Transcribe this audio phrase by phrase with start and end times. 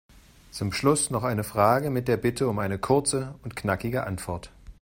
[0.49, 4.49] Zum Schluss noch eine Frage mit der Bitte um eine kurze und knackige Antwort.